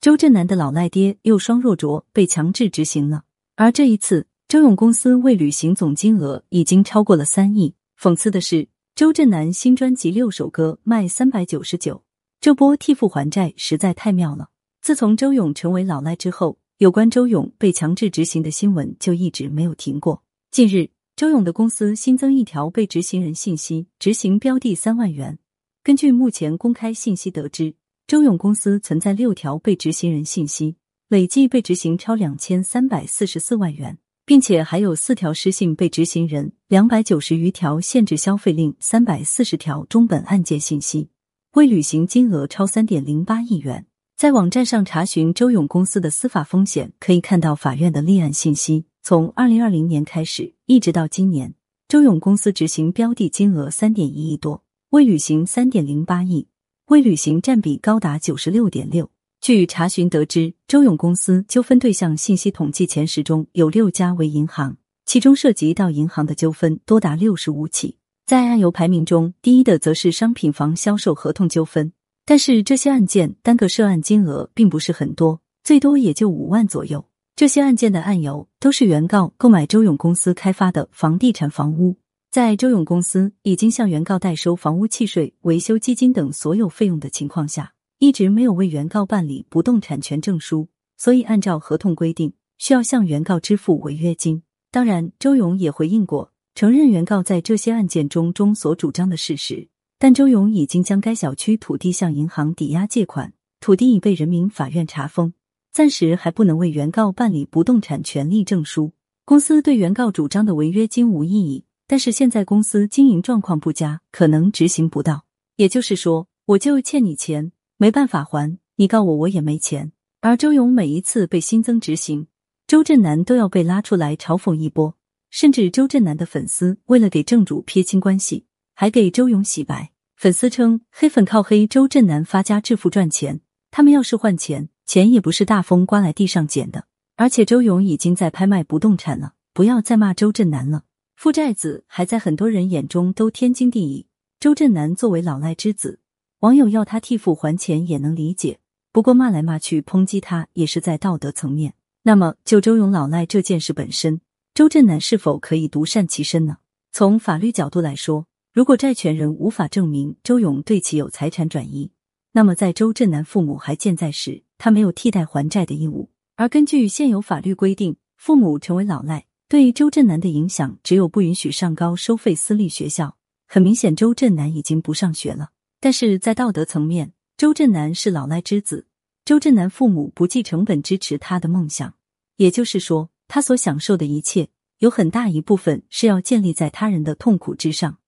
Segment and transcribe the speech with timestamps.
[0.00, 7.74] 周震南的老赖爹又双若卓被强制执行了，而这一次周勇公司未履行总金额已经超过了三亿。
[8.00, 12.02] 讽刺的是，周震南新专辑六首歌卖三百九十九，
[12.40, 14.48] 这波替父还债实在太妙了。
[14.80, 20.22] 自从周勇成为老赖之后，有关周勇被强制执行的新闻就一直没有停过。
[20.50, 25.38] 近日，周勇的公司新增一条被执行人信息，执行标的三万元。
[25.84, 27.74] 根据目前公开信息得知。
[28.10, 30.74] 周勇公司存在六条被执行人信息，
[31.06, 41.10] 累计被执行超两千三百四十四万元，并且还有四条失信被执行人，两百九十余条限制消费令，三百四十条中本案件信息，
[41.52, 43.86] 未履行金额超三点零八亿元。
[44.16, 48.86] 在网站上查询周勇公司的司法风险，可以看到法院的立案信息。
[49.04, 51.54] 从二零二零年开始，一直到今年，
[51.86, 56.48] 周勇公司执行标的金额三点一亿多，未履行三点零八亿。
[56.90, 59.08] 未履行占比高达九十六点六。
[59.40, 67.96] 据查询得知，周勇公司纠纷对象信息统计前十中有六家为银行，其中涉及到银行的纠纷多达六十五起。
[68.26, 71.92] 在案由排名中，第一的则是商品房销售合同纠纷，
[72.26, 77.04] 但是这些案件单个涉案金额并不是很多，最多也就五万左右。
[77.36, 81.94] 这些案件的案由都是原告购买周勇公司开发的房地产房屋。
[82.30, 94.44] 在周勇公司已经向原告代收房屋契税、维修基金等所有费用的情况下，一直没有为原告办理不动产权证书，所以按照合同规定，需要向原告支付违约金。
[94.70, 99.66] 当然，周勇也回应过，承认原告在这些案件中中所主张的事实，
[99.98, 105.32] 但周勇已经将该小区土地向银行抵押借款，土地已被人民法院查封，
[105.72, 108.92] 暂时还不能为原告办理不动产权利证书。
[109.24, 111.64] 公司对原告主张的违约金无异议。
[111.90, 115.24] 但是现在公司经营状况不佳，可能执行不到。
[115.56, 119.90] 也就是说，我就欠你钱，没办法还，你告我我也没钱。
[120.20, 122.28] 而周勇每一次被新增执行，
[122.68, 124.94] 周震南都要被拉出来嘲讽一波，
[125.30, 129.90] 甚至周震南的粉丝为了给正主撇清关系，还给周勇洗白。
[130.14, 133.40] 粉丝称黑粉靠黑周震南发家致富赚钱，
[133.72, 136.84] 他们要是换钱，钱也不是大风刮来地上捡的。
[137.16, 140.84] 而且周勇已经在拍卖不动产了，不要再骂周震南了。
[141.20, 144.06] 负债子还在很多人眼中都天经地义。
[144.38, 146.00] 周震南作为老赖之子，
[146.38, 148.58] 网友要他替父还钱也能理解。
[148.90, 151.74] 不过骂来骂去抨击他也是在道德层面。
[152.04, 154.22] 那么就周勇老赖这件事本身，
[154.54, 156.56] 周震南是否可以独善其身呢？
[156.90, 161.90] 从法律角度来说，如果债权人无法证明周勇对其有财产转移，
[162.32, 166.08] 那么在周震南父母还健在时，他没有替代还债的义务。
[166.36, 169.26] 而根据现有法律规定，父母成为老赖。
[169.50, 173.16] 对周震南的影响只有不允许上高收费私立学校。
[173.48, 175.50] 很明显，周震南已经不上学了。
[175.80, 178.86] 但是在道德层面，周震南是老赖之子，
[179.24, 181.94] 周震南父母不计成本支持他的梦想，
[182.36, 187.98] 也就是说，他所享受的一切有很大一部分是要建立在他人的痛苦之上。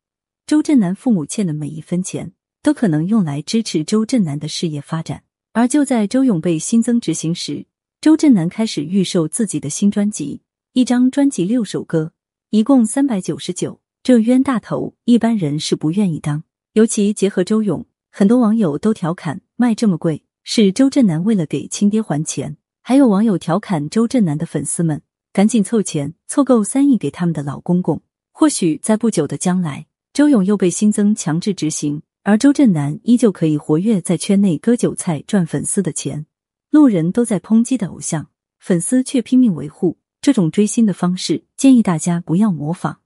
[0.47, 5.25] 周震南父母欠的每一分钱都可能用来支持周震南的事业发展。
[5.55, 7.67] 而就在周勇被新增执行时，
[8.01, 10.43] 周震南开始预售自己的新专辑。
[10.75, 12.15] 一张专辑六首歌，
[12.49, 16.45] 一共三百九十九，这冤大头一般人是不愿意当。
[16.73, 22.57] 尤其结合周勇，很多网友都调侃卖这么贵是周震南为了给亲爹还钱。
[22.81, 28.01] 还有网友调侃周震南的粉丝们，赶紧凑钱凑够三亿给他们的老公公。
[28.33, 36.25] 或许在不久的将来，周勇又被新增强制执行，而周震南依旧可以活跃在圈内割韭菜赚粉丝的钱。
[36.71, 38.29] 路人都在抨击的偶像，
[38.59, 39.99] 粉丝却拼命维护。
[40.23, 43.01] 这种追星的方式，建议大家不要模仿。